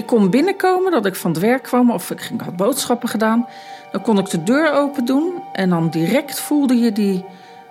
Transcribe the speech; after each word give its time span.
Ik 0.00 0.06
kon 0.06 0.30
binnenkomen, 0.30 0.92
dat 0.92 1.06
ik 1.06 1.14
van 1.14 1.30
het 1.30 1.40
werk 1.40 1.62
kwam 1.62 1.90
of 1.90 2.10
ik 2.10 2.30
had 2.44 2.56
boodschappen 2.56 3.08
gedaan. 3.08 3.46
Dan 3.92 4.02
kon 4.02 4.18
ik 4.18 4.30
de 4.30 4.42
deur 4.42 4.72
open 4.72 5.04
doen 5.04 5.42
en 5.52 5.70
dan 5.70 5.90
direct 5.90 6.40
voelde 6.40 6.74
je 6.74 6.92
die. 6.92 7.24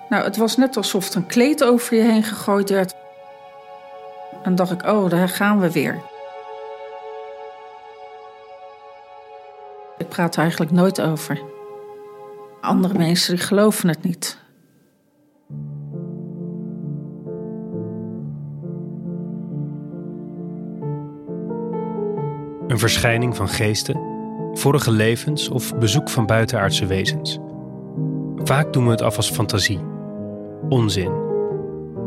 Nou, 0.09 0.23
het 0.23 0.37
was 0.37 0.57
net 0.57 0.77
alsof 0.77 1.09
er 1.09 1.15
een 1.15 1.25
kleed 1.25 1.63
over 1.63 1.95
je 1.95 2.01
heen 2.01 2.23
gegooid 2.23 2.69
werd. 2.69 2.95
En 4.43 4.55
dacht 4.55 4.71
ik, 4.71 4.83
oh, 4.83 5.09
daar 5.09 5.29
gaan 5.29 5.59
we 5.59 5.71
weer. 5.71 6.01
Ik 9.97 10.09
praat 10.09 10.35
er 10.35 10.41
eigenlijk 10.41 10.71
nooit 10.71 11.01
over. 11.01 11.41
Andere 12.61 12.97
mensen 12.97 13.35
die 13.35 13.45
geloven 13.45 13.89
het 13.89 14.03
niet. 14.03 14.37
Een 22.69 22.79
verschijning 22.79 23.35
van 23.35 23.47
geesten, 23.47 24.01
vorige 24.53 24.91
levens 24.91 25.49
of 25.49 25.77
bezoek 25.77 26.09
van 26.09 26.25
buitenaardse 26.25 26.85
wezens. 26.85 27.39
Vaak 28.35 28.73
doen 28.73 28.85
we 28.85 28.91
het 28.91 29.01
af 29.01 29.17
als 29.17 29.31
fantasie, 29.31 29.79
onzin. 30.69 31.11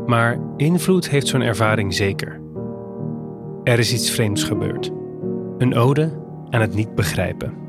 Maar 0.06 0.38
invloed 0.56 1.08
heeft 1.08 1.26
zo'n 1.26 1.40
ervaring 1.40 1.94
zeker. 1.94 2.40
Er 3.64 3.78
is 3.78 3.92
iets 3.92 4.10
vreemds 4.10 4.44
gebeurd. 4.44 4.90
Een 5.58 5.74
ode 5.74 6.12
aan 6.50 6.60
het 6.60 6.74
niet 6.74 6.94
begrijpen. 6.94 7.61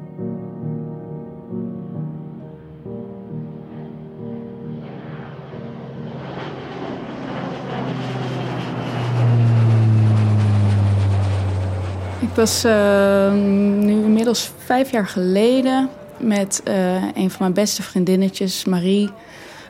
Ik 12.34 12.39
was 12.39 12.66
uh, 12.66 13.34
nu 13.34 13.92
inmiddels 13.92 14.52
vijf 14.58 14.92
jaar 14.92 15.08
geleden 15.08 15.89
met 16.17 16.62
uh, 16.67 16.94
een 16.95 17.30
van 17.30 17.38
mijn 17.40 17.53
beste 17.53 17.84
vriendinnetjes, 17.84 18.66
Marie, 18.66 19.09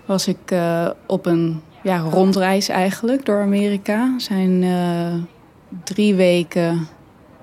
was 0.06 0.28
ik 0.28 0.52
uh, 0.52 0.90
op 1.08 1.26
een 1.26 1.64
ja, 1.82 1.98
rondreis 1.98 2.70
eigenlijk 2.70 3.26
door 3.26 3.42
Amerika. 3.42 4.14
We 4.16 4.22
zijn 4.22 5.28
drie 5.84 6.16
weken 6.16 6.88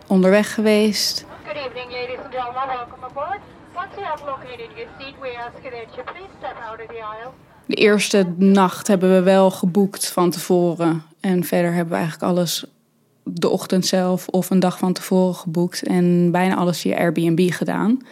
onderweg 0.06 0.54
geweest. 0.54 1.24
Good 1.44 1.56
evening, 1.56 1.90
ladies 1.90 2.18
and 2.24 2.34
gentlemen. 2.34 2.66
Welcome 2.66 3.06
aboard. 3.08 3.40
Once 3.74 3.94
you 3.96 4.04
have 4.06 4.24
located 4.24 4.68
your 4.74 4.88
seat, 4.98 5.14
we 5.20 5.28
ask 5.38 5.62
that 5.62 5.94
you 5.94 6.02
please 6.04 6.30
step 6.38 6.56
out 6.68 6.80
of 6.80 6.86
the 6.86 7.02
aisle. 7.02 7.30
De 7.66 7.74
eerste 7.74 8.32
nacht 8.36 8.86
hebben 8.86 9.14
we 9.14 9.22
wel 9.22 9.50
geboekt 9.50 10.08
van 10.08 10.30
tevoren. 10.30 11.02
En 11.20 11.44
verder 11.44 11.72
hebben 11.72 11.92
we 11.92 11.98
eigenlijk 11.98 12.32
alles 12.32 12.64
de 13.32 13.48
ochtend 13.48 13.86
zelf 13.86 14.28
of 14.28 14.50
een 14.50 14.60
dag 14.60 14.78
van 14.78 14.92
tevoren 14.92 15.34
geboekt 15.34 15.82
en 15.82 16.30
bijna 16.30 16.54
alles 16.54 16.80
via 16.80 16.96
Airbnb 16.96 17.52
gedaan. 17.52 18.02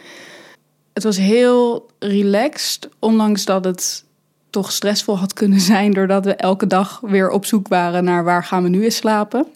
Het 0.93 1.03
was 1.03 1.17
heel 1.17 1.87
relaxed, 1.99 2.89
ondanks 2.99 3.45
dat 3.45 3.65
het 3.65 4.05
toch 4.51 4.73
stressvol 4.73 5.19
had 5.19 5.33
kunnen 5.33 5.61
zijn, 5.61 5.93
doordat 5.93 6.25
we 6.25 6.35
elke 6.35 6.67
dag 6.67 7.01
weer 7.03 7.31
op 7.31 7.45
zoek 7.45 7.69
waren 7.69 8.05
naar 8.05 8.25
waar 8.25 8.45
gaan 8.45 8.63
we 8.63 8.69
nu 8.69 8.85
eens 8.85 8.97
slapen. 8.97 9.47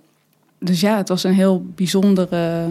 Dus 0.58 0.80
ja, 0.80 0.96
het 0.96 1.08
was 1.08 1.24
een 1.24 1.34
heel 1.34 1.64
bijzondere 1.74 2.68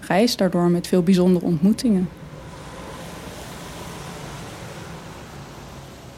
reis 0.00 0.36
daardoor 0.36 0.70
met 0.70 0.86
veel 0.86 1.02
bijzondere 1.02 1.44
ontmoetingen. 1.44 2.08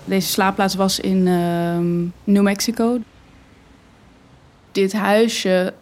Deze 0.04 0.28
slaapplaats 0.28 0.74
was 0.74 1.00
in 1.00 1.26
uh, 1.26 1.78
New 2.24 2.42
Mexico. 2.42 2.98
Dit 4.72 4.92
huisje 4.92 5.74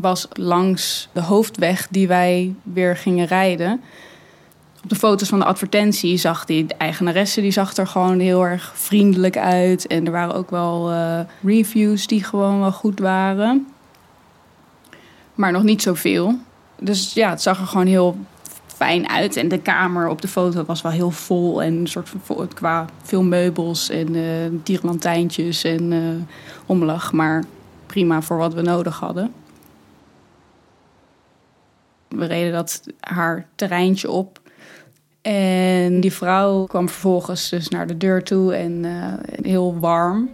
was 0.00 0.28
langs 0.32 1.08
de 1.12 1.20
hoofdweg 1.20 1.88
die 1.90 2.08
wij 2.08 2.54
weer 2.62 2.96
gingen 2.96 3.26
rijden. 3.26 3.80
Op 4.82 4.88
de 4.88 4.96
foto's 4.96 5.28
van 5.28 5.38
de 5.38 5.44
advertentie 5.44 6.16
zag 6.16 6.44
die 6.44 6.66
de 6.66 6.74
eigenaresse 6.74 7.40
die 7.40 7.50
zag 7.50 7.76
er 7.76 7.86
gewoon 7.86 8.18
heel 8.18 8.46
erg 8.46 8.72
vriendelijk 8.74 9.38
uit. 9.38 9.86
En 9.86 10.06
er 10.06 10.12
waren 10.12 10.34
ook 10.34 10.50
wel 10.50 10.92
uh, 10.92 11.20
reviews 11.42 12.06
die 12.06 12.24
gewoon 12.24 12.60
wel 12.60 12.72
goed 12.72 12.98
waren. 12.98 13.66
Maar 15.34 15.52
nog 15.52 15.62
niet 15.62 15.82
zoveel. 15.82 16.38
Dus 16.80 17.12
ja, 17.12 17.30
het 17.30 17.42
zag 17.42 17.60
er 17.60 17.66
gewoon 17.66 17.86
heel 17.86 18.16
fijn 18.66 19.08
uit. 19.08 19.36
En 19.36 19.48
de 19.48 19.58
kamer 19.58 20.08
op 20.08 20.22
de 20.22 20.28
foto 20.28 20.64
was 20.64 20.82
wel 20.82 20.92
heel 20.92 21.10
vol. 21.10 21.62
En 21.62 21.74
een 21.74 21.86
soort 21.86 22.08
van 22.22 22.48
qua 22.54 22.86
veel 23.02 23.22
meubels 23.22 23.88
en 23.88 24.14
uh, 24.14 24.44
en 25.64 25.92
uh, 25.92 26.14
omlag. 26.66 27.12
Maar 27.12 27.44
prima 27.86 28.22
voor 28.22 28.36
wat 28.36 28.54
we 28.54 28.62
nodig 28.62 28.98
hadden. 28.98 29.32
We 32.08 32.24
reden 32.24 32.52
dat 32.52 32.82
haar 33.00 33.46
terreintje 33.54 34.10
op. 34.10 34.40
En 35.22 36.00
die 36.00 36.12
vrouw 36.12 36.64
kwam 36.64 36.88
vervolgens 36.88 37.48
dus 37.48 37.68
naar 37.68 37.86
de 37.86 37.96
deur 37.96 38.22
toe 38.22 38.54
en 38.54 38.84
uh, 38.84 39.12
heel 39.42 39.78
warm. 39.78 40.30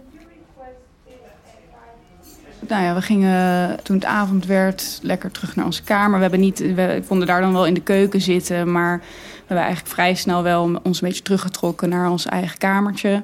Nou 2.67 2.83
ja, 2.83 2.93
we 2.93 3.01
gingen 3.01 3.83
toen 3.83 3.95
het 3.95 4.05
avond 4.05 4.45
werd 4.45 4.99
lekker 5.01 5.31
terug 5.31 5.55
naar 5.55 5.65
onze 5.65 5.83
kamer. 5.83 6.15
We, 6.15 6.21
hebben 6.21 6.39
niet, 6.39 6.59
we 6.59 7.03
konden 7.07 7.27
daar 7.27 7.41
dan 7.41 7.53
wel 7.53 7.65
in 7.65 7.73
de 7.73 7.81
keuken 7.81 8.21
zitten, 8.21 8.71
maar 8.71 8.97
we 8.97 9.05
hebben 9.45 9.65
eigenlijk 9.65 9.93
vrij 9.93 10.15
snel 10.15 10.43
wel 10.43 10.79
ons 10.83 11.01
een 11.01 11.07
beetje 11.07 11.23
teruggetrokken 11.23 11.89
naar 11.89 12.09
ons 12.09 12.25
eigen 12.25 12.57
kamertje. 12.57 13.23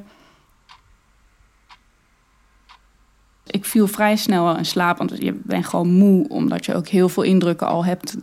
Ik 3.45 3.65
viel 3.65 3.87
vrij 3.87 4.15
snel 4.15 4.57
in 4.57 4.65
slaap, 4.65 4.97
want 4.97 5.13
je 5.17 5.39
bent 5.43 5.65
gewoon 5.65 5.91
moe, 5.93 6.29
omdat 6.29 6.65
je 6.65 6.75
ook 6.75 6.87
heel 6.87 7.09
veel 7.09 7.23
indrukken 7.23 7.67
al 7.67 7.85
hebt 7.85 8.15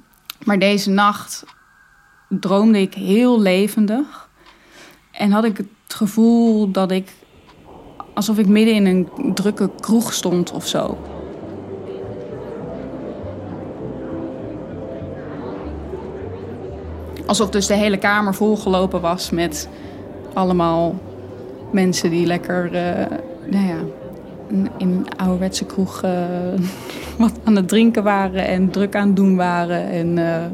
maar 0.44 0.58
deze 0.58 0.90
nacht 0.90 1.44
droomde 2.28 2.80
ik 2.80 2.94
heel 2.94 3.40
levendig. 3.40 4.28
En 5.10 5.30
had 5.30 5.44
ik 5.44 5.56
het 5.56 5.66
gevoel 5.88 6.70
dat 6.70 6.90
ik 6.90 7.10
alsof 8.14 8.38
ik 8.38 8.46
midden 8.46 8.74
in 8.74 8.86
een 8.86 9.34
drukke 9.34 9.70
kroeg 9.80 10.12
stond 10.12 10.52
of 10.52 10.66
zo. 10.66 10.98
Alsof 17.26 17.50
dus 17.50 17.66
de 17.66 17.74
hele 17.74 17.98
kamer 17.98 18.34
volgelopen 18.34 19.00
was 19.00 19.30
met 19.30 19.68
allemaal 20.34 20.98
mensen 21.72 22.10
die 22.10 22.26
lekker, 22.26 22.64
uh, 22.64 23.18
nou 23.50 23.66
ja, 23.66 23.78
in 24.48 24.70
een 24.78 25.06
ouderwetse 25.16 25.64
kroeg 25.64 26.04
uh, 26.04 26.10
wat 27.18 27.38
aan 27.44 27.56
het 27.56 27.68
drinken 27.68 28.02
waren 28.02 28.46
en 28.46 28.70
druk 28.70 28.96
aan 28.96 29.06
het 29.06 29.16
doen 29.16 29.36
waren. 29.36 29.88
En, 29.88 30.16
uh... 30.16 30.44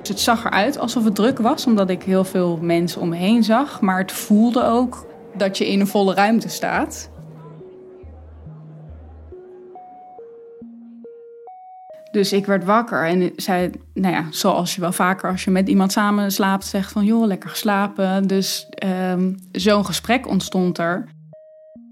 dus 0.00 0.08
het 0.08 0.20
zag 0.20 0.44
eruit 0.44 0.78
alsof 0.78 1.04
het 1.04 1.14
druk 1.14 1.38
was, 1.38 1.66
omdat 1.66 1.90
ik 1.90 2.02
heel 2.02 2.24
veel 2.24 2.58
mensen 2.60 3.00
om 3.00 3.08
me 3.08 3.16
heen 3.16 3.44
zag. 3.44 3.80
Maar 3.80 3.98
het 3.98 4.12
voelde 4.12 4.64
ook 4.64 5.06
dat 5.36 5.58
je 5.58 5.68
in 5.68 5.80
een 5.80 5.86
volle 5.86 6.14
ruimte 6.14 6.48
staat. 6.48 7.10
Dus 12.10 12.32
ik 12.32 12.46
werd 12.46 12.64
wakker 12.64 13.06
en 13.06 13.32
zei, 13.36 13.70
nou 13.94 14.14
ja, 14.14 14.24
zoals 14.30 14.74
je 14.74 14.80
wel 14.80 14.92
vaker 14.92 15.30
als 15.30 15.44
je 15.44 15.50
met 15.50 15.68
iemand 15.68 15.92
samen 15.92 16.32
slaapt, 16.32 16.64
zegt 16.64 16.92
van 16.92 17.04
joh, 17.04 17.26
lekker 17.26 17.50
geslapen. 17.50 18.26
Dus 18.26 18.68
um, 19.10 19.36
zo'n 19.52 19.84
gesprek 19.84 20.28
ontstond 20.28 20.78
er 20.78 21.08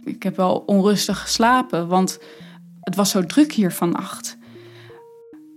ik 0.05 0.23
heb 0.23 0.37
wel 0.37 0.63
onrustig 0.67 1.21
geslapen, 1.21 1.89
want 1.89 2.19
het 2.81 2.97
was 2.97 3.11
zo 3.11 3.27
druk 3.27 3.53
hier 3.53 3.73
vannacht. 3.73 4.37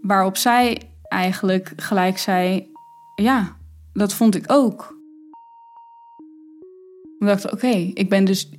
Waarop 0.02 0.38
zij 0.38 0.82
eigenlijk 1.02 1.74
gelijk 1.76 2.18
zei: 2.18 2.72
Ja, 3.16 3.56
dat 3.94 4.14
vond 4.14 4.36
ik 4.36 4.44
ook. 4.48 4.96
Ik 7.20 7.28
dacht: 7.28 7.52
Oké, 7.52 7.92
ik 7.94 8.10
ben 8.10 8.26
dus. 8.26 8.50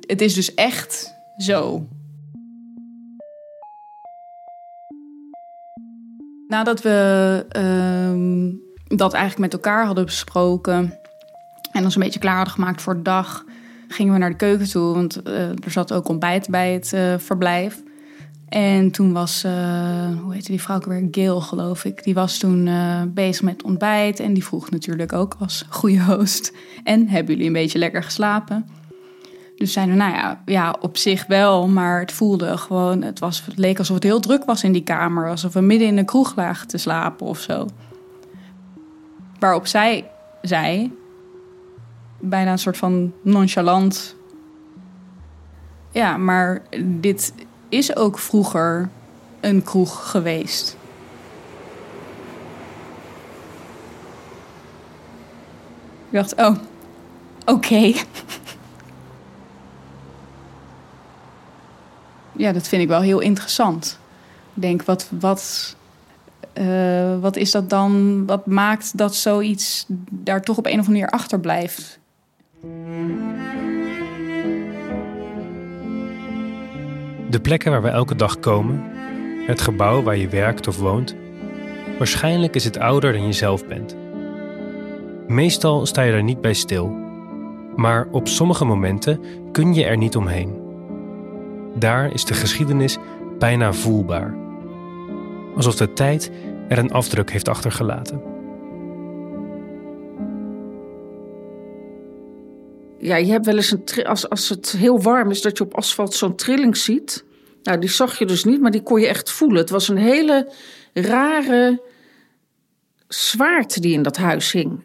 Het 0.00 0.20
is 0.20 0.34
dus 0.34 0.54
echt 0.54 1.14
zo. 1.36 1.88
Nadat 6.48 6.82
we 6.82 7.46
uh, 7.56 8.96
dat 8.96 9.12
eigenlijk 9.12 9.52
met 9.52 9.52
elkaar 9.52 9.86
hadden 9.86 10.04
besproken 10.04 10.98
en 11.72 11.84
ons 11.84 11.94
een 11.94 12.02
beetje 12.02 12.20
klaar 12.20 12.36
hadden 12.36 12.54
gemaakt 12.54 12.82
voor 12.82 12.96
de 12.96 13.02
dag, 13.02 13.44
gingen 13.88 14.12
we 14.12 14.18
naar 14.18 14.30
de 14.30 14.36
keuken 14.36 14.70
toe, 14.70 14.94
want 14.94 15.20
uh, 15.26 15.48
er 15.48 15.70
zat 15.70 15.92
ook 15.92 16.08
ontbijt 16.08 16.48
bij 16.48 16.72
het 16.72 16.92
uh, 16.94 17.14
verblijf. 17.18 17.82
En 18.48 18.90
toen 18.90 19.12
was, 19.12 19.44
uh, 19.44 19.52
hoe 20.22 20.32
heette 20.32 20.50
die 20.50 20.62
vrouw 20.62 20.80
weer? 20.80 21.08
Gail, 21.10 21.40
geloof 21.40 21.84
ik. 21.84 22.04
Die 22.04 22.14
was 22.14 22.38
toen 22.38 22.70
bezig 23.14 23.42
met 23.42 23.62
ontbijt. 23.62 24.20
En 24.20 24.34
die 24.34 24.44
vroeg 24.44 24.70
natuurlijk 24.70 25.12
ook 25.12 25.36
als 25.38 25.64
goede 25.68 26.02
host. 26.04 26.52
En 26.84 27.08
hebben 27.08 27.32
jullie 27.32 27.46
een 27.46 27.52
beetje 27.52 27.78
lekker 27.78 28.02
geslapen? 28.02 28.66
Dus 29.56 29.72
zeiden 29.72 29.94
we, 29.96 30.02
nou 30.02 30.14
ja, 30.14 30.42
ja, 30.44 30.76
op 30.80 30.96
zich 30.96 31.26
wel. 31.26 31.68
Maar 31.68 32.00
het 32.00 32.12
voelde 32.12 32.56
gewoon, 32.56 33.02
het, 33.02 33.18
was, 33.18 33.44
het 33.44 33.58
leek 33.58 33.78
alsof 33.78 33.94
het 33.94 34.04
heel 34.04 34.20
druk 34.20 34.44
was 34.44 34.64
in 34.64 34.72
die 34.72 34.82
kamer. 34.82 35.30
Alsof 35.30 35.52
we 35.52 35.60
midden 35.60 35.88
in 35.88 35.98
een 35.98 36.04
kroeg 36.04 36.36
lagen 36.36 36.68
te 36.68 36.78
slapen 36.78 37.26
of 37.26 37.40
zo. 37.40 37.66
Waarop 39.38 39.66
zij 39.66 40.10
zei, 40.42 40.92
bijna 42.18 42.52
een 42.52 42.58
soort 42.58 42.76
van 42.76 43.12
nonchalant. 43.22 44.16
Ja, 45.90 46.16
maar 46.16 46.62
dit 46.84 47.32
is 47.68 47.96
ook 47.96 48.18
vroeger 48.18 48.88
een 49.40 49.62
kroeg 49.62 50.10
geweest. 50.10 50.76
Ik 56.10 56.14
dacht, 56.14 56.34
oh, 56.34 56.56
oké. 57.44 57.74
ja, 62.32 62.52
dat 62.52 62.68
vind 62.68 62.82
ik 62.82 62.88
wel 62.88 63.00
heel 63.00 63.20
interessant. 63.20 63.98
Ik 64.54 64.62
denk, 64.62 64.82
wat, 64.82 65.08
wat, 65.20 65.76
uh, 66.54 67.18
wat 67.20 67.36
is 67.36 67.50
dat 67.50 67.70
dan? 67.70 68.22
Wat 68.26 68.46
maakt 68.46 68.98
dat 68.98 69.14
zoiets 69.14 69.84
daar 70.10 70.42
toch 70.42 70.56
op 70.58 70.66
een 70.66 70.72
of 70.72 70.78
andere 70.78 70.92
manier 70.92 71.10
achterblijft? 71.10 71.98
De 77.30 77.40
plekken 77.40 77.70
waar 77.70 77.82
we 77.82 77.88
elke 77.88 78.16
dag 78.16 78.40
komen, 78.40 78.82
het 79.46 79.60
gebouw 79.60 80.02
waar 80.02 80.16
je 80.16 80.28
werkt 80.28 80.66
of 80.66 80.78
woont, 80.78 81.16
waarschijnlijk 81.98 82.54
is 82.54 82.64
het 82.64 82.78
ouder 82.78 83.12
dan 83.12 83.26
je 83.26 83.32
zelf 83.32 83.66
bent. 83.66 83.96
Meestal 85.26 85.86
sta 85.86 86.02
je 86.02 86.12
er 86.12 86.22
niet 86.22 86.40
bij 86.40 86.52
stil, 86.52 86.96
maar 87.76 88.08
op 88.10 88.28
sommige 88.28 88.64
momenten 88.64 89.20
kun 89.52 89.74
je 89.74 89.84
er 89.84 89.96
niet 89.96 90.16
omheen. 90.16 90.60
Daar 91.74 92.12
is 92.12 92.24
de 92.24 92.34
geschiedenis 92.34 92.98
bijna 93.38 93.72
voelbaar. 93.72 94.36
Alsof 95.56 95.76
de 95.76 95.92
tijd 95.92 96.30
er 96.68 96.78
een 96.78 96.92
afdruk 96.92 97.32
heeft 97.32 97.48
achtergelaten. 97.48 98.37
Ja, 102.98 103.16
je 103.16 103.30
hebt 103.30 103.46
wel 103.46 103.56
eens 103.56 103.70
een 103.70 104.04
als, 104.04 104.28
als 104.28 104.48
het 104.48 104.70
heel 104.70 105.02
warm 105.02 105.30
is, 105.30 105.42
dat 105.42 105.58
je 105.58 105.64
op 105.64 105.74
asfalt 105.74 106.14
zo'n 106.14 106.36
trilling 106.36 106.76
ziet. 106.76 107.24
Nou, 107.62 107.78
die 107.78 107.88
zag 107.88 108.18
je 108.18 108.26
dus 108.26 108.44
niet, 108.44 108.60
maar 108.60 108.70
die 108.70 108.82
kon 108.82 109.00
je 109.00 109.06
echt 109.06 109.30
voelen. 109.30 109.58
Het 109.58 109.70
was 109.70 109.88
een 109.88 109.96
hele 109.96 110.52
rare 110.92 111.82
zwaarte 113.08 113.80
die 113.80 113.92
in 113.92 114.02
dat 114.02 114.16
huis 114.16 114.52
hing. 114.52 114.84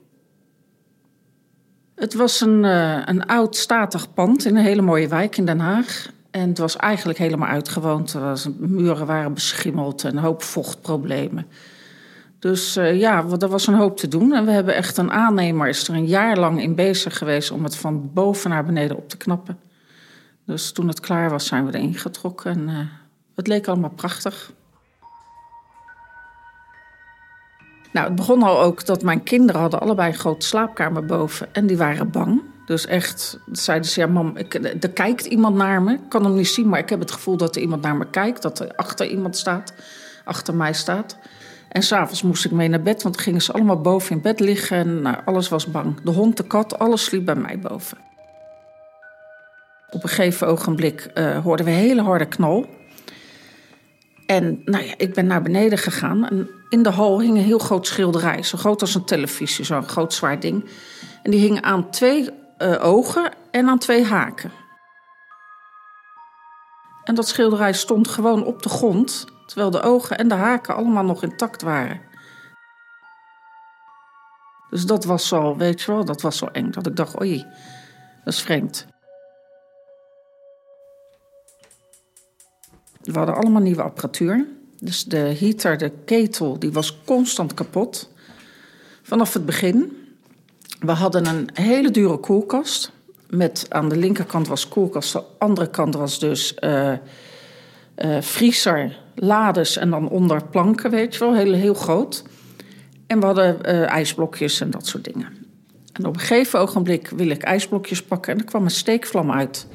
Het 1.95 2.13
was 2.13 2.41
een, 2.41 2.63
uh, 2.63 3.01
een 3.05 3.25
oud 3.25 3.55
statig 3.55 4.13
pand 4.13 4.45
in 4.45 4.55
een 4.55 4.63
hele 4.63 4.81
mooie 4.81 5.07
wijk 5.07 5.37
in 5.37 5.45
Den 5.45 5.59
Haag. 5.59 6.11
En 6.31 6.49
het 6.49 6.57
was 6.57 6.75
eigenlijk 6.75 7.19
helemaal 7.19 7.49
uitgewoond. 7.49 8.11
De 8.11 8.53
muren 8.57 9.05
waren 9.05 9.33
beschimmeld 9.33 10.03
en 10.03 10.17
een 10.17 10.23
hoop 10.23 10.43
vochtproblemen. 10.43 11.47
Dus 12.43 12.77
uh, 12.77 12.99
ja, 12.99 13.25
er 13.39 13.47
was 13.47 13.67
een 13.67 13.73
hoop 13.73 13.97
te 13.97 14.07
doen. 14.07 14.33
En 14.33 14.45
we 14.45 14.51
hebben 14.51 14.75
echt 14.75 14.97
een 14.97 15.11
aannemer, 15.11 15.67
is 15.67 15.87
er 15.87 15.93
een 15.93 16.05
jaar 16.05 16.37
lang 16.37 16.61
in 16.61 16.75
bezig 16.75 17.17
geweest 17.17 17.51
om 17.51 17.63
het 17.63 17.75
van 17.75 18.13
boven 18.13 18.49
naar 18.49 18.65
beneden 18.65 18.97
op 18.97 19.09
te 19.09 19.17
knappen. 19.17 19.59
Dus 20.45 20.71
toen 20.71 20.87
het 20.87 20.99
klaar 20.99 21.29
was, 21.29 21.47
zijn 21.47 21.65
we 21.65 21.77
erin 21.77 21.93
getrokken. 21.93 22.51
En 22.51 22.69
uh, 22.69 22.77
het 23.35 23.47
leek 23.47 23.67
allemaal 23.67 23.89
prachtig. 23.89 24.51
Nou, 27.93 28.07
het 28.07 28.15
begon 28.15 28.43
al 28.43 28.61
ook 28.61 28.85
dat 28.85 29.03
mijn 29.03 29.23
kinderen 29.23 29.61
hadden 29.61 29.81
allebei 29.81 30.11
een 30.11 30.19
grote 30.19 30.45
slaapkamer 30.45 31.05
boven. 31.05 31.53
En 31.53 31.67
die 31.67 31.77
waren 31.77 32.11
bang. 32.11 32.41
Dus 32.65 32.85
echt, 32.85 33.39
zeiden 33.51 33.89
ze, 33.89 33.99
ja 33.99 34.07
mam, 34.07 34.37
ik, 34.37 34.53
er 34.83 34.89
kijkt 34.89 35.25
iemand 35.25 35.55
naar 35.55 35.81
me. 35.81 35.93
Ik 35.93 36.09
kan 36.09 36.23
hem 36.23 36.33
niet 36.33 36.47
zien, 36.47 36.69
maar 36.69 36.79
ik 36.79 36.89
heb 36.89 36.99
het 36.99 37.11
gevoel 37.11 37.37
dat 37.37 37.55
er 37.55 37.61
iemand 37.61 37.81
naar 37.81 37.95
me 37.95 38.05
kijkt. 38.05 38.41
Dat 38.41 38.59
er 38.59 38.75
achter 38.75 39.07
iemand 39.07 39.37
staat, 39.37 39.73
achter 40.23 40.55
mij 40.55 40.73
staat. 40.73 41.17
En 41.73 41.83
s'avonds 41.83 42.21
moest 42.21 42.45
ik 42.45 42.51
mee 42.51 42.67
naar 42.67 42.81
bed, 42.81 43.03
want 43.03 43.17
gingen 43.17 43.41
ze 43.41 43.51
allemaal 43.51 43.81
boven 43.81 44.15
in 44.15 44.21
bed 44.21 44.39
liggen. 44.39 44.77
En 44.77 45.01
nou, 45.01 45.17
alles 45.25 45.49
was 45.49 45.71
bang. 45.71 46.01
De 46.01 46.11
hond, 46.11 46.37
de 46.37 46.43
kat, 46.43 46.79
alles 46.79 47.03
sliep 47.03 47.25
bij 47.25 47.35
mij 47.35 47.59
boven. 47.59 47.97
Op 49.89 50.03
een 50.03 50.09
gegeven 50.09 50.47
ogenblik 50.47 51.11
uh, 51.13 51.39
hoorden 51.39 51.65
we 51.65 51.71
een 51.71 51.77
hele 51.77 52.01
harde 52.01 52.25
knal. 52.25 52.65
En 54.25 54.61
nou 54.65 54.85
ja, 54.85 54.93
ik 54.97 55.13
ben 55.13 55.25
naar 55.25 55.41
beneden 55.41 55.77
gegaan. 55.77 56.27
En 56.27 56.49
in 56.69 56.83
de 56.83 56.89
hal 56.89 57.21
hing 57.21 57.37
een 57.37 57.43
heel 57.43 57.59
groot 57.59 57.87
schilderij. 57.87 58.43
Zo 58.43 58.57
groot 58.57 58.81
als 58.81 58.95
een 58.95 59.05
televisie, 59.05 59.65
zo'n 59.65 59.89
groot 59.89 60.13
zwaar 60.13 60.39
ding. 60.39 60.69
En 61.23 61.31
die 61.31 61.39
hing 61.39 61.61
aan 61.61 61.89
twee 61.89 62.29
uh, 62.57 62.85
ogen 62.85 63.31
en 63.51 63.67
aan 63.67 63.79
twee 63.79 64.03
haken. 64.03 64.51
En 67.03 67.15
dat 67.15 67.27
schilderij 67.27 67.73
stond 67.73 68.07
gewoon 68.07 68.45
op 68.45 68.63
de 68.63 68.69
grond, 68.69 69.25
terwijl 69.45 69.71
de 69.71 69.81
ogen 69.81 70.17
en 70.17 70.27
de 70.27 70.35
haken 70.35 70.75
allemaal 70.75 71.03
nog 71.03 71.23
intact 71.23 71.61
waren. 71.61 72.01
Dus 74.69 74.85
dat 74.85 75.05
was 75.05 75.27
zo, 75.27 75.55
weet 75.55 75.81
je 75.81 75.91
wel, 75.91 76.05
dat 76.05 76.21
was 76.21 76.37
zo 76.37 76.45
eng. 76.45 76.71
Dat 76.71 76.87
ik 76.87 76.95
dacht, 76.95 77.21
oei, 77.21 77.45
dat 78.23 78.33
is 78.33 78.41
vreemd. 78.41 78.85
We 83.01 83.17
hadden 83.17 83.35
allemaal 83.35 83.61
nieuwe 83.61 83.81
apparatuur. 83.81 84.47
Dus 84.79 85.03
de 85.03 85.17
heater, 85.17 85.77
de 85.77 85.91
ketel, 86.05 86.59
die 86.59 86.71
was 86.71 87.03
constant 87.05 87.53
kapot. 87.53 88.11
Vanaf 89.01 89.33
het 89.33 89.45
begin. 89.45 89.97
We 90.79 90.91
hadden 90.91 91.25
een 91.25 91.49
hele 91.53 91.91
dure 91.91 92.17
koelkast. 92.17 92.91
Met 93.29 93.65
aan 93.69 93.89
de 93.89 93.97
linkerkant 93.97 94.47
was 94.47 94.67
koelkast, 94.67 95.13
de 95.13 95.23
andere 95.37 95.69
kant 95.69 95.95
was 95.95 96.19
dus 96.19 96.57
uh, 96.59 96.93
uh, 97.97 98.21
vriezer, 98.21 98.99
lades 99.15 99.77
en 99.77 99.89
dan 99.89 100.09
onder 100.09 100.43
planken, 100.47 100.91
weet 100.91 101.13
je 101.13 101.19
wel, 101.19 101.35
heel, 101.35 101.53
heel 101.53 101.73
groot. 101.73 102.23
En 103.07 103.19
we 103.19 103.25
hadden 103.25 103.57
uh, 103.65 103.89
ijsblokjes 103.89 104.61
en 104.61 104.69
dat 104.69 104.87
soort 104.87 105.03
dingen. 105.03 105.27
En 105.93 106.05
op 106.05 106.13
een 106.13 106.19
gegeven 106.19 106.59
ogenblik 106.59 107.07
wil 107.07 107.29
ik 107.29 107.43
ijsblokjes 107.43 108.03
pakken 108.03 108.33
en 108.33 108.39
er 108.39 108.45
kwam 108.45 108.63
een 108.63 108.69
steekvlam 108.69 109.31
uit. 109.31 109.67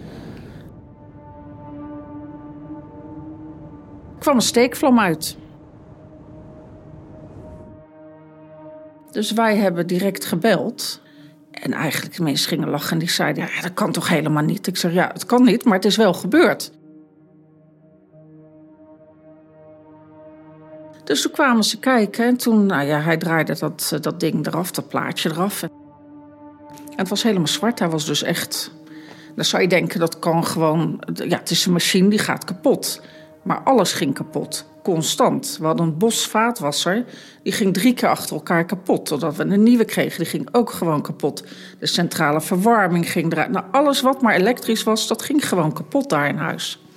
Er 4.12 4.18
kwam 4.18 4.34
een 4.34 4.42
steekvlam 4.42 4.98
uit. 4.98 5.36
Dus 9.10 9.32
wij 9.32 9.56
hebben 9.56 9.86
direct 9.86 10.24
gebeld. 10.24 11.00
En 11.50 11.72
eigenlijk 11.72 12.16
de 12.16 12.22
mensen 12.22 12.48
gingen 12.48 12.68
lachen 12.68 12.92
en 12.92 12.98
die 12.98 13.10
zeiden... 13.10 13.48
ja, 13.54 13.60
dat 13.60 13.74
kan 13.74 13.92
toch 13.92 14.08
helemaal 14.08 14.42
niet? 14.42 14.66
Ik 14.66 14.76
zeg, 14.76 14.92
ja, 14.92 15.10
het 15.12 15.26
kan 15.26 15.44
niet, 15.44 15.64
maar 15.64 15.74
het 15.74 15.84
is 15.84 15.96
wel 15.96 16.14
gebeurd. 16.14 16.72
Dus 21.08 21.22
toen 21.22 21.32
kwamen 21.32 21.64
ze 21.64 21.78
kijken 21.78 22.26
en 22.26 22.37
toen, 22.37 22.66
nou 22.66 22.87
ja, 22.87 23.00
hij 23.00 23.16
draaide 23.16 23.56
dat, 23.58 23.99
dat 24.00 24.20
ding 24.20 24.46
eraf, 24.46 24.70
dat 24.70 24.88
plaatje 24.88 25.31
eraf. 25.31 25.62
En 25.62 25.70
het 26.96 27.08
was 27.08 27.22
helemaal 27.22 27.46
zwart, 27.46 27.78
hij 27.78 27.88
was 27.88 28.06
dus 28.06 28.22
echt... 28.22 28.70
Dan 29.34 29.44
zou 29.44 29.62
je 29.62 29.69
denken, 29.69 30.00
dat 30.00 30.19
kan 30.19 30.44
gewoon... 30.44 31.02
Ja, 31.14 31.38
het 31.38 31.50
is 31.50 31.66
een 31.66 31.73
machine, 31.73 32.09
die 32.09 32.18
gaat 32.18 32.44
kapot. 32.44 33.00
Maar 33.42 33.61
alles 33.62 33.92
ging 33.92 34.14
kapot, 34.14 34.66
constant. 34.82 35.56
We 35.61 35.66
hadden 35.66 35.87
een 35.87 35.99
bos 35.99 36.26
vaatwasser, 36.26 37.04
die 37.42 37.52
ging 37.52 37.75
drie 37.75 37.94
keer 37.94 38.09
achter 38.09 38.37
elkaar 38.37 38.64
kapot. 38.64 39.06
Totdat 39.06 39.37
we 39.37 39.44
een 39.44 39.62
nieuwe 39.62 39.85
kregen, 39.85 40.18
die 40.18 40.28
ging 40.28 40.49
ook 40.52 40.71
gewoon 40.71 41.02
kapot. 41.02 41.44
De 41.78 41.87
centrale 41.87 42.40
verwarming 42.40 43.11
ging 43.11 43.32
eruit. 43.32 43.50
Nou, 43.50 43.64
alles 43.71 44.00
wat 44.00 44.23
maar 44.23 44.35
elektrisch 44.35 44.82
was, 44.82 45.09
dat 45.09 45.23
ging 45.23 45.49
gewoon 45.49 45.73
kapot 45.73 46.11
daar 46.11 46.28
in 46.28 46.37
huis. 46.37 46.88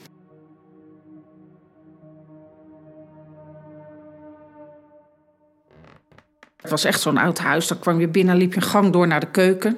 Het 6.62 6.70
was 6.70 6.84
echt 6.84 7.02
zo'n 7.02 7.18
oud 7.18 7.40
huis. 7.40 7.68
Dan 7.68 7.80
kwam 7.80 8.00
je 8.00 8.08
binnen, 8.08 8.36
liep 8.36 8.54
je 8.54 8.62
een 8.62 8.68
gang 8.68 8.92
door 8.94 9.08
naar 9.08 9.20
de 9.20 9.32
keuken. 9.32 9.78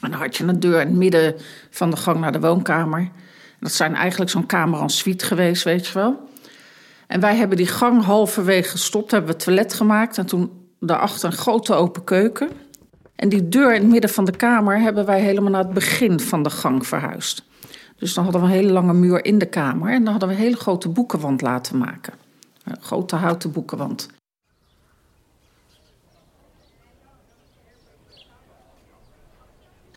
En 0.00 0.10
dan 0.10 0.20
had 0.20 0.36
je 0.36 0.44
een 0.44 0.60
deur 0.60 0.80
in 0.80 0.86
het 0.86 0.96
midden 0.96 1.34
van 1.70 1.90
de 1.90 1.96
gang 1.96 2.20
naar 2.20 2.32
de 2.32 2.40
woonkamer. 2.40 3.10
Dat 3.60 3.72
zijn 3.72 3.94
eigenlijk 3.94 4.30
zo'n 4.30 4.46
kamer 4.46 4.80
en 4.80 4.88
suite 4.88 5.24
geweest, 5.24 5.64
weet 5.64 5.86
je 5.86 5.92
wel. 5.92 6.28
En 7.06 7.20
wij 7.20 7.36
hebben 7.36 7.56
die 7.56 7.66
gang 7.66 8.04
halverwege 8.04 8.70
gestopt, 8.70 9.10
hebben 9.10 9.30
we 9.30 9.36
het 9.36 9.44
toilet 9.44 9.74
gemaakt. 9.74 10.18
En 10.18 10.26
toen 10.26 10.50
daarachter 10.80 11.30
een 11.30 11.36
grote 11.36 11.74
open 11.74 12.04
keuken. 12.04 12.48
En 13.16 13.28
die 13.28 13.48
deur 13.48 13.74
in 13.74 13.80
het 13.80 13.90
midden 13.90 14.10
van 14.10 14.24
de 14.24 14.36
kamer 14.36 14.80
hebben 14.80 15.06
wij 15.06 15.20
helemaal 15.20 15.50
naar 15.50 15.64
het 15.64 15.72
begin 15.72 16.20
van 16.20 16.42
de 16.42 16.50
gang 16.50 16.86
verhuisd. 16.86 17.42
Dus 17.96 18.14
dan 18.14 18.24
hadden 18.24 18.42
we 18.42 18.46
een 18.46 18.52
hele 18.52 18.72
lange 18.72 18.92
muur 18.92 19.24
in 19.24 19.38
de 19.38 19.46
kamer. 19.46 19.92
En 19.92 20.02
dan 20.02 20.10
hadden 20.10 20.28
we 20.28 20.34
een 20.34 20.40
hele 20.40 20.56
grote 20.56 20.88
boekenwand 20.88 21.40
laten 21.40 21.78
maken. 21.78 22.12
Een 22.64 22.76
grote 22.80 23.16
houten 23.16 23.52
boekenwand. 23.52 24.08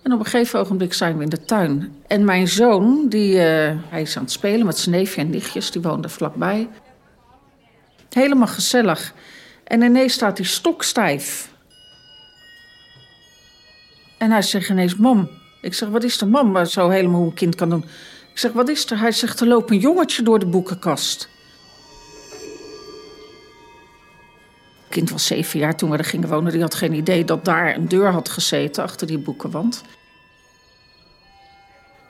En 0.02 0.14
op 0.14 0.20
een 0.20 0.26
gegeven 0.26 0.60
ogenblik 0.60 0.94
zijn 0.94 1.18
we 1.18 1.24
in 1.24 1.30
de 1.30 1.46
tuin. 1.46 1.96
En 2.08 2.26
mijn 2.26 2.48
zoon, 2.48 3.10
die, 3.10 3.34
uh, 3.34 3.42
hij 3.90 4.02
is 4.02 4.18
aan 4.18 4.24
het 4.24 4.32
spelen 4.32 4.66
met 4.66 4.78
zijn 4.78 4.96
neefje 4.96 5.22
en 5.22 5.30
nichtjes, 5.30 5.72
die 5.72 5.82
woonden 5.82 6.12
vlakbij. 6.12 6.70
Helemaal 8.10 8.48
gezellig. 8.48 9.14
En 9.64 9.82
ineens 9.82 10.14
staat 10.14 10.38
hij 10.38 10.48
stokstijf. 10.48 11.50
En 14.18 14.32
hij 14.32 14.42
zegt 14.42 14.70
ineens, 14.70 14.96
mam. 14.96 15.30
Ik 15.62 15.74
zeg, 15.74 15.90
wat 15.90 16.04
is 16.04 16.22
er, 16.22 16.28
mam? 16.28 16.66
Zo 16.66 16.90
helemaal 16.90 17.20
hoe 17.20 17.30
een 17.30 17.34
kind 17.34 17.56
kan 17.56 17.70
doen. 17.70 17.86
Ik 18.32 18.40
zeg, 18.40 18.52
wat 18.52 18.70
is 18.70 18.92
er? 18.92 19.00
Hij 19.00 19.12
zegt, 19.12 19.40
er 19.40 19.48
loopt 19.48 19.72
een 19.72 19.80
jongetje 19.80 20.24
door 20.24 20.40
de 20.40 20.46
boekenkast. 20.46 21.30
kind 24.92 25.10
was 25.10 25.26
zeven 25.26 25.60
jaar 25.60 25.76
toen 25.76 25.90
we 25.90 25.98
er 25.98 26.04
gingen 26.04 26.30
wonen. 26.30 26.52
Die 26.52 26.62
had 26.62 26.76
geen 26.76 26.94
idee 26.94 27.26
dat 27.26 27.46
daar 27.46 27.76
een 27.76 27.88
deur 27.88 28.12
had 28.12 28.30
gezeten 28.30 28.84
achter 28.84 29.08
die 29.08 29.18
boekenwand. 29.18 29.84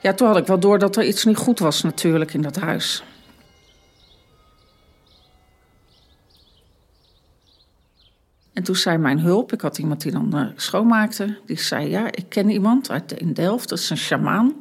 Ja, 0.00 0.12
toen 0.12 0.26
had 0.26 0.36
ik 0.36 0.46
wel 0.46 0.58
door 0.58 0.78
dat 0.78 0.96
er 0.96 1.04
iets 1.04 1.24
niet 1.24 1.36
goed 1.36 1.58
was 1.58 1.82
natuurlijk 1.82 2.34
in 2.34 2.42
dat 2.42 2.56
huis. 2.56 3.02
En 8.52 8.62
toen 8.62 8.76
zei 8.76 8.98
mijn 8.98 9.20
hulp, 9.20 9.52
ik 9.52 9.60
had 9.60 9.78
iemand 9.78 10.02
die 10.02 10.12
dan 10.12 10.36
eh, 10.36 10.46
schoonmaakte, 10.56 11.38
die 11.46 11.60
zei: 11.60 11.88
Ja, 11.88 12.06
ik 12.06 12.24
ken 12.28 12.50
iemand 12.50 12.90
uit 12.90 13.12
in 13.12 13.32
Delft, 13.32 13.68
dat 13.68 13.78
is 13.78 13.90
een 13.90 13.96
sjamaan. 13.96 14.54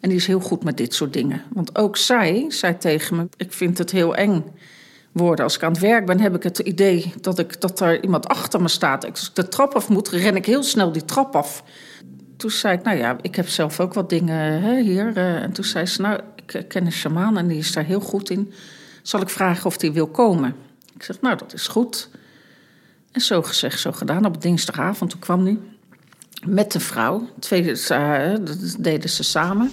En 0.00 0.08
die 0.08 0.18
is 0.18 0.26
heel 0.26 0.40
goed 0.40 0.64
met 0.64 0.76
dit 0.76 0.94
soort 0.94 1.12
dingen. 1.12 1.42
Want 1.52 1.78
ook 1.78 1.96
zij 1.96 2.44
zei 2.48 2.78
tegen 2.78 3.16
me: 3.16 3.28
Ik 3.36 3.52
vind 3.52 3.78
het 3.78 3.90
heel 3.90 4.14
eng 4.14 4.44
worden. 5.12 5.44
Als 5.44 5.56
ik 5.56 5.62
aan 5.62 5.72
het 5.72 5.80
werk 5.80 6.06
ben, 6.06 6.20
heb 6.20 6.34
ik 6.34 6.42
het 6.42 6.58
idee 6.58 7.12
dat, 7.20 7.38
ik, 7.38 7.60
dat 7.60 7.80
er 7.80 8.02
iemand 8.02 8.28
achter 8.28 8.62
me 8.62 8.68
staat. 8.68 9.10
Als 9.10 9.28
ik 9.28 9.34
de 9.34 9.48
trap 9.48 9.74
af 9.74 9.88
moet, 9.88 10.08
ren 10.08 10.36
ik 10.36 10.46
heel 10.46 10.62
snel 10.62 10.92
die 10.92 11.04
trap 11.04 11.36
af. 11.36 11.64
Toen 12.36 12.50
zei 12.50 12.76
ik: 12.76 12.82
Nou 12.82 12.96
ja, 12.96 13.16
ik 13.20 13.34
heb 13.34 13.48
zelf 13.48 13.80
ook 13.80 13.94
wat 13.94 14.10
dingen 14.10 14.62
hè, 14.62 14.80
hier. 14.80 15.16
Uh, 15.16 15.42
en 15.42 15.52
toen 15.52 15.64
zei 15.64 15.86
ze: 15.86 16.00
Nou, 16.00 16.20
ik 16.46 16.64
ken 16.68 16.86
een 16.86 16.92
sjamaan 16.92 17.38
en 17.38 17.48
die 17.48 17.58
is 17.58 17.72
daar 17.72 17.84
heel 17.84 18.00
goed 18.00 18.30
in. 18.30 18.52
Zal 19.02 19.20
ik 19.20 19.28
vragen 19.28 19.66
of 19.66 19.76
die 19.76 19.92
wil 19.92 20.06
komen? 20.06 20.54
Ik 20.94 21.02
zeg: 21.02 21.20
Nou, 21.20 21.36
dat 21.36 21.52
is 21.52 21.66
goed. 21.66 22.08
En 23.12 23.20
zo 23.20 23.42
gezegd, 23.42 23.80
zo 23.80 23.92
gedaan. 23.92 24.24
Op 24.24 24.42
dinsdagavond, 24.42 25.10
toen 25.10 25.20
kwam 25.20 25.44
hij 25.44 25.58
met 26.46 26.72
de 26.72 26.80
vrouw. 26.80 27.28
Twee, 27.38 27.62
uh, 27.90 28.34
dat 28.44 28.76
deden 28.78 29.10
ze 29.10 29.22
samen. 29.22 29.72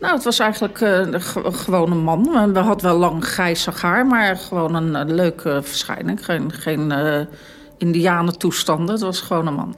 Nou, 0.00 0.14
het 0.14 0.24
was 0.24 0.38
eigenlijk 0.38 0.80
uh, 0.80 1.14
gewoon 1.34 1.90
een 1.90 2.02
man. 2.02 2.52
We 2.52 2.58
had 2.58 2.82
wel 2.82 2.98
lang 2.98 3.24
grijs 3.24 3.66
haar, 3.66 4.06
maar 4.06 4.36
gewoon 4.36 4.74
een, 4.74 5.14
leuke 5.14 5.60
verschijning. 5.62 6.24
Geen, 6.24 6.52
geen 6.52 6.90
uh, 6.90 7.20
indianentoestanden, 7.78 8.94
het 8.94 9.00
was 9.00 9.20
gewoon 9.20 9.46
een 9.46 9.54
man. 9.54 9.76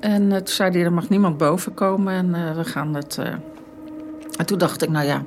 En 0.00 0.28
toen 0.28 0.46
zei 0.48 0.70
hij, 0.70 0.82
er 0.82 0.92
mag 0.92 1.08
niemand 1.08 1.38
boven 1.38 1.74
komen 1.74 2.14
en 2.14 2.56
we 2.56 2.64
gaan 2.64 2.94
het... 2.94 3.18
En 4.36 4.46
toen 4.46 4.58
dacht 4.58 4.82
ik, 4.82 4.88
nou 4.88 5.06
ja, 5.06 5.24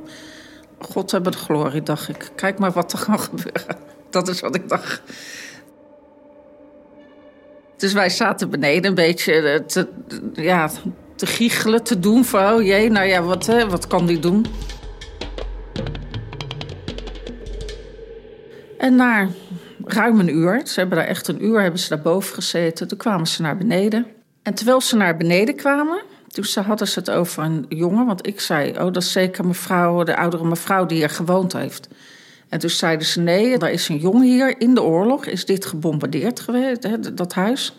God 0.79 1.11
hebben 1.11 1.31
de 1.31 1.37
glorie, 1.37 1.83
dacht 1.83 2.09
ik. 2.09 2.31
Kijk 2.35 2.59
maar 2.59 2.71
wat 2.71 2.93
er 2.93 3.05
kan 3.05 3.19
gebeuren. 3.19 3.77
Dat 4.09 4.27
is 4.27 4.39
wat 4.39 4.55
ik 4.55 4.69
dacht. 4.69 5.01
Dus 7.77 7.93
wij 7.93 8.09
zaten 8.09 8.49
beneden 8.49 8.89
een 8.89 8.95
beetje 8.95 9.63
ja, 10.33 10.69
te 11.19 11.25
giechelen, 11.25 11.83
te 11.83 11.99
doen 11.99 12.25
van... 12.25 12.53
oh 12.53 12.63
jee, 12.63 12.89
nou 12.89 13.07
ja, 13.07 13.21
wat, 13.21 13.45
hè, 13.45 13.69
wat 13.69 13.87
kan 13.87 14.05
die 14.05 14.19
doen? 14.19 14.45
En 18.77 18.95
na 18.95 19.27
ruim 19.85 20.19
een 20.19 20.35
uur, 20.35 20.61
ze 20.63 20.79
hebben 20.79 20.97
daar 20.97 21.07
echt 21.07 21.27
een 21.27 21.45
uur 21.45 21.61
hebben 21.61 21.79
ze 21.79 21.89
daar 21.89 22.01
boven 22.01 22.33
gezeten... 22.33 22.87
toen 22.87 22.97
kwamen 22.97 23.27
ze 23.27 23.41
naar 23.41 23.57
beneden. 23.57 24.05
En 24.43 24.53
terwijl 24.53 24.81
ze 24.81 24.95
naar 24.95 25.17
beneden 25.17 25.55
kwamen... 25.55 26.01
Toen 26.29 26.43
ze 26.43 26.59
hadden 26.59 26.87
ze 26.87 26.99
het 26.99 27.09
over 27.09 27.43
een 27.43 27.65
jongen, 27.69 28.05
want 28.05 28.27
ik 28.27 28.39
zei: 28.39 28.71
Oh, 28.71 28.77
dat 28.77 28.95
is 28.95 29.11
zeker 29.11 29.45
mevrouw, 29.45 30.03
de 30.03 30.17
oudere 30.17 30.45
mevrouw 30.45 30.85
die 30.85 30.97
hier 30.97 31.09
gewoond 31.09 31.53
heeft. 31.53 31.87
En 32.49 32.59
toen 32.59 32.69
zeiden 32.69 33.07
ze: 33.07 33.19
Nee, 33.19 33.57
er 33.57 33.69
is 33.69 33.89
een 33.89 33.97
jongen 33.97 34.23
hier 34.23 34.61
in 34.61 34.73
de 34.73 34.81
oorlog, 34.81 35.25
is 35.25 35.45
dit 35.45 35.65
gebombardeerd 35.65 36.39
geweest, 36.39 36.83
hè, 36.83 37.13
dat 37.13 37.33
huis. 37.33 37.73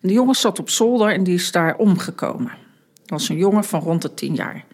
En 0.00 0.08
die 0.08 0.16
jongen 0.16 0.34
zat 0.34 0.58
op 0.58 0.70
zolder 0.70 1.12
en 1.12 1.24
die 1.24 1.34
is 1.34 1.52
daar 1.52 1.76
omgekomen. 1.76 2.61
Was 3.12 3.28
een 3.28 3.36
jongen 3.36 3.64
van 3.64 3.80
rond 3.80 4.02
de 4.02 4.14
tien 4.14 4.34
jaar. 4.34 4.64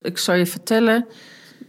Ik 0.00 0.18
zal 0.18 0.34
je 0.34 0.46
vertellen, 0.46 1.06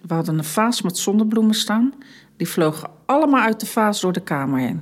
we 0.02 0.14
hadden 0.14 0.38
een 0.38 0.44
vaas 0.44 0.82
met 0.82 0.98
zonnebloemen 0.98 1.56
staan. 1.56 1.94
Die 2.38 2.48
vlogen 2.48 2.90
allemaal 3.06 3.42
uit 3.42 3.60
de 3.60 3.66
vaas 3.66 4.02
door 4.02 4.14
de 4.14 4.24
kamer 4.24 4.60
heen. 4.60 4.82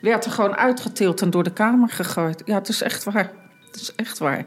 werd 0.00 0.24
er 0.24 0.30
gewoon 0.30 0.56
uitgetild 0.56 1.22
en 1.22 1.30
door 1.30 1.44
de 1.44 1.52
kamer 1.52 1.88
gegooid. 1.88 2.42
Ja, 2.44 2.54
het 2.54 2.68
is 2.68 2.82
echt 2.82 3.04
waar. 3.04 3.32
Het 3.66 3.80
is 3.80 3.94
echt 3.94 4.18
waar. 4.18 4.44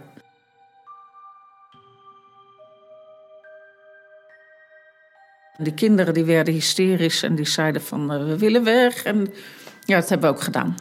De 5.58 5.74
kinderen 5.74 6.14
die 6.14 6.24
werden 6.24 6.54
hysterisch 6.54 7.24
en 7.24 7.36
die 7.36 7.48
zeiden 7.48 7.82
van 7.82 8.14
uh, 8.14 8.26
we 8.26 8.38
willen 8.38 8.64
weg. 8.64 9.04
En 9.04 9.28
ja, 9.86 10.00
dat 10.00 10.10
hebben 10.10 10.30
we 10.30 10.36
ook 10.36 10.42
gedaan. 10.42 10.76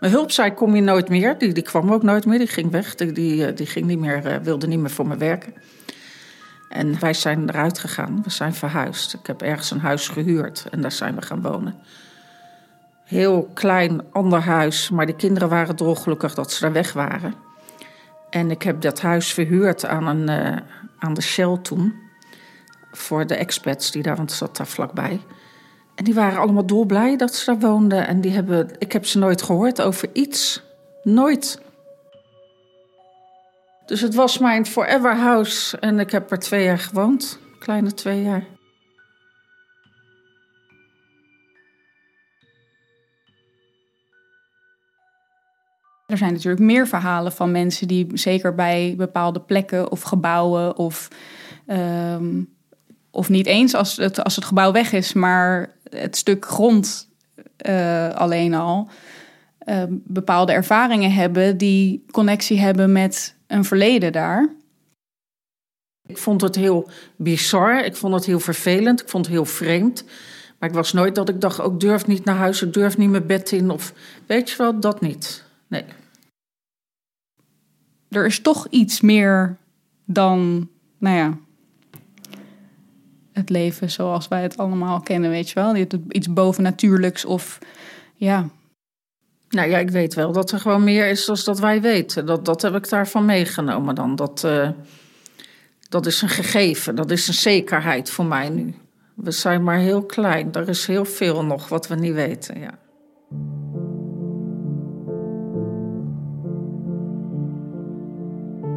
Mijn 0.00 0.12
hulp 0.12 0.30
zei 0.30 0.54
kom 0.54 0.74
je 0.74 0.82
nooit 0.82 1.08
meer. 1.08 1.38
Die, 1.38 1.52
die 1.52 1.62
kwam 1.62 1.92
ook 1.92 2.02
nooit 2.02 2.26
meer, 2.26 2.38
die 2.38 2.46
ging 2.46 2.70
weg. 2.70 2.94
Die, 2.94 3.12
die, 3.12 3.46
eh, 3.46 3.66
ging 3.66 3.86
niet 3.86 3.98
meer, 3.98 4.26
uh, 4.26 4.36
wilde 4.36 4.66
niet 4.66 4.78
meer 4.78 4.90
voor 4.90 5.06
me 5.06 5.16
werken. 5.16 5.54
En 6.68 7.00
wij 7.00 7.14
zijn 7.14 7.48
eruit 7.48 7.78
gegaan. 7.78 8.20
We 8.22 8.30
zijn 8.30 8.54
verhuisd. 8.54 9.14
Ik 9.14 9.26
heb 9.26 9.42
ergens 9.42 9.70
een 9.70 9.80
huis 9.80 10.08
gehuurd 10.08 10.66
en 10.70 10.80
daar 10.80 10.92
zijn 10.92 11.14
we 11.14 11.22
gaan 11.22 11.42
wonen. 11.42 11.74
Heel 13.04 13.50
klein, 13.54 14.02
ander 14.12 14.40
huis, 14.40 14.90
maar 14.90 15.06
de 15.06 15.16
kinderen 15.16 15.48
waren 15.48 15.76
dolgelukkig 15.76 16.34
dat 16.34 16.52
ze 16.52 16.60
daar 16.60 16.72
weg 16.72 16.92
waren. 16.92 17.34
En 18.30 18.50
ik 18.50 18.62
heb 18.62 18.80
dat 18.80 19.00
huis 19.00 19.32
verhuurd 19.32 19.84
aan, 19.84 20.06
een, 20.06 20.30
uh, 20.30 20.56
aan 20.98 21.14
de 21.14 21.22
Shell 21.22 21.58
toen. 21.62 21.94
Voor 22.92 23.26
de 23.26 23.34
expats 23.34 23.90
die 23.90 24.02
daar, 24.02 24.16
want 24.16 24.32
zat 24.32 24.56
daar 24.56 24.66
vlakbij. 24.66 25.20
En 25.94 26.04
die 26.04 26.14
waren 26.14 26.40
allemaal 26.40 26.66
dolblij 26.66 27.16
dat 27.16 27.34
ze 27.34 27.44
daar 27.44 27.58
woonden. 27.58 28.06
En 28.06 28.20
die 28.20 28.32
hebben, 28.32 28.70
ik 28.78 28.92
heb 28.92 29.06
ze 29.06 29.18
nooit 29.18 29.42
gehoord 29.42 29.82
over 29.82 30.08
iets. 30.12 30.62
Nooit. 31.02 31.60
Dus 33.86 34.00
het 34.00 34.14
was 34.14 34.38
mijn 34.38 34.66
forever 34.66 35.16
house 35.16 35.78
en 35.78 35.98
ik 35.98 36.10
heb 36.10 36.30
er 36.30 36.38
twee 36.38 36.64
jaar 36.64 36.78
gewoond. 36.78 37.38
Kleine 37.58 37.94
twee 37.94 38.22
jaar. 38.22 38.44
Er 46.10 46.18
zijn 46.18 46.32
natuurlijk 46.32 46.62
meer 46.62 46.88
verhalen 46.88 47.32
van 47.32 47.50
mensen 47.50 47.88
die 47.88 48.06
zeker 48.14 48.54
bij 48.54 48.94
bepaalde 48.96 49.40
plekken 49.40 49.90
of 49.90 50.02
gebouwen 50.02 50.76
of, 50.76 51.08
um, 51.66 52.48
of 53.10 53.28
niet 53.28 53.46
eens 53.46 53.74
als 53.74 53.96
het, 53.96 54.24
als 54.24 54.36
het 54.36 54.44
gebouw 54.44 54.72
weg 54.72 54.92
is, 54.92 55.12
maar 55.12 55.72
het 55.90 56.16
stuk 56.16 56.46
grond 56.46 57.08
uh, 57.66 58.10
alleen 58.14 58.54
al, 58.54 58.88
uh, 59.66 59.82
bepaalde 59.88 60.52
ervaringen 60.52 61.12
hebben 61.12 61.56
die 61.56 62.04
connectie 62.10 62.60
hebben 62.60 62.92
met 62.92 63.34
een 63.46 63.64
verleden 63.64 64.12
daar. 64.12 64.54
Ik 66.06 66.18
vond 66.18 66.40
het 66.40 66.56
heel 66.56 66.88
bizar, 67.16 67.84
ik 67.84 67.96
vond 67.96 68.14
het 68.14 68.24
heel 68.24 68.40
vervelend, 68.40 69.00
ik 69.00 69.08
vond 69.08 69.26
het 69.26 69.34
heel 69.34 69.44
vreemd. 69.44 70.04
Maar 70.58 70.68
ik 70.68 70.74
was 70.74 70.92
nooit 70.92 71.14
dat 71.14 71.28
ik 71.28 71.40
dacht, 71.40 71.60
ook 71.60 71.72
oh, 71.72 71.78
durf 71.78 72.06
niet 72.06 72.24
naar 72.24 72.36
huis, 72.36 72.62
ik 72.62 72.72
durf 72.72 72.96
niet 72.96 73.10
mijn 73.10 73.26
bed 73.26 73.52
in. 73.52 73.70
Of 73.70 73.92
weet 74.26 74.50
je 74.50 74.56
wel, 74.56 74.80
dat 74.80 75.00
niet. 75.00 75.44
Nee. 75.70 75.84
Er 78.08 78.26
is 78.26 78.40
toch 78.40 78.66
iets 78.70 79.00
meer 79.00 79.56
dan, 80.04 80.68
nou 80.98 81.16
ja, 81.16 81.38
het 83.32 83.50
leven 83.50 83.90
zoals 83.90 84.28
wij 84.28 84.42
het 84.42 84.56
allemaal 84.56 85.00
kennen, 85.00 85.30
weet 85.30 85.48
je 85.48 85.54
wel. 85.54 85.76
Iets 86.08 86.32
bovennatuurlijks 86.32 87.24
of 87.24 87.58
ja, 88.14 88.48
nou 89.48 89.68
ja, 89.70 89.78
ik 89.78 89.90
weet 89.90 90.14
wel 90.14 90.32
dat 90.32 90.50
er 90.50 90.60
gewoon 90.60 90.84
meer 90.84 91.08
is 91.08 91.24
dan 91.24 91.36
dat 91.44 91.58
wij 91.58 91.80
weten. 91.80 92.26
Dat, 92.26 92.44
dat 92.44 92.62
heb 92.62 92.74
ik 92.74 92.88
daarvan 92.88 93.24
meegenomen 93.24 93.94
dan. 93.94 94.16
Dat, 94.16 94.42
uh, 94.46 94.70
dat 95.88 96.06
is 96.06 96.22
een 96.22 96.28
gegeven, 96.28 96.94
dat 96.94 97.10
is 97.10 97.28
een 97.28 97.34
zekerheid 97.34 98.10
voor 98.10 98.24
mij 98.24 98.48
nu. 98.48 98.74
We 99.14 99.30
zijn 99.30 99.62
maar 99.62 99.78
heel 99.78 100.02
klein, 100.02 100.52
er 100.52 100.68
is 100.68 100.86
heel 100.86 101.04
veel 101.04 101.44
nog 101.44 101.68
wat 101.68 101.88
we 101.88 101.94
niet 101.94 102.14
weten, 102.14 102.60
ja. 102.60 102.78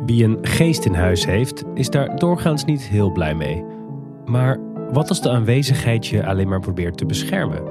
Wie 0.06 0.24
een 0.24 0.38
geest 0.42 0.86
in 0.86 0.94
huis 0.94 1.26
heeft, 1.26 1.64
is 1.74 1.90
daar 1.90 2.20
doorgaans 2.20 2.66
niet 2.66 2.82
heel 2.82 3.12
blij 3.12 3.36
mee. 3.36 3.64
Maar 4.26 4.60
wat 4.92 5.10
als 5.10 5.22
de 5.22 5.30
aanwezigheid 5.30 6.08
je 6.08 6.26
alleen 6.26 6.48
maar 6.48 6.60
probeert 6.60 6.98
te 6.98 7.06
beschermen? 7.06 7.64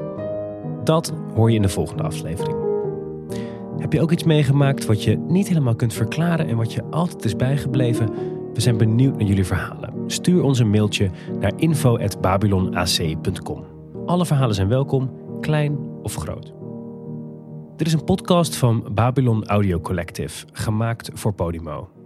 Dat 0.85 1.13
hoor 1.35 1.51
je 1.51 1.57
in 1.57 1.63
de 1.63 1.69
volgende 1.69 2.03
aflevering. 2.03 2.57
Heb 3.79 3.93
je 3.93 4.01
ook 4.01 4.13
iets 4.13 4.25
meegemaakt 4.25 4.87
wat 4.87 5.05
je 5.05 5.19
niet 5.19 5.49
helemaal 5.49 5.75
kunt 5.75 5.95
verklaren 5.95 6.49
en 6.49 6.57
wat 6.57 6.73
je 6.73 6.85
altijd 6.91 7.25
is 7.25 7.37
bijgebleven? 7.37 8.11
We 8.55 8.61
zijn 8.61 8.77
benieuwd 8.77 9.19
naar 9.19 9.29
jullie 9.29 9.47
verhalen. 9.47 9.95
Stuur 10.07 10.43
ons 10.43 10.59
een 10.59 10.71
mailtje 10.71 11.11
naar 11.41 11.53
info.babylonac.com. 11.57 13.65
Alle 14.07 14.27
verhalen 14.27 14.55
zijn 14.55 14.69
welkom, 14.69 15.11
klein 15.41 15.79
of 16.03 16.15
groot. 16.15 16.53
Dit 17.77 17.87
is 17.87 17.93
een 17.93 18.05
podcast 18.05 18.57
van 18.57 18.89
Babylon 18.95 19.47
Audio 19.47 19.81
Collective, 19.81 20.47
gemaakt 20.53 21.11
voor 21.13 21.33
Podimo. 21.33 22.02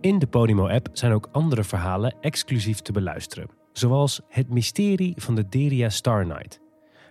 In 0.00 0.18
de 0.18 0.26
Podimo-app 0.26 0.88
zijn 0.92 1.12
ook 1.12 1.28
andere 1.32 1.64
verhalen 1.64 2.16
exclusief 2.20 2.80
te 2.80 2.92
beluisteren, 2.92 3.50
zoals 3.72 4.20
Het 4.28 4.48
Mysterie 4.48 5.14
van 5.16 5.34
de 5.34 5.48
Deria 5.48 5.88
Star 5.88 6.26
Night. 6.26 6.60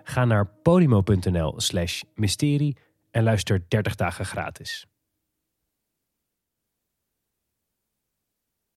Ga 0.04 0.26
naar 0.26 0.46
podimo.nl/slash 0.46 2.02
mysterie 2.16 2.78
en 3.12 3.24
luister 3.24 3.66
30 3.68 3.96
dagen 3.96 4.26
gratis. 4.26 4.88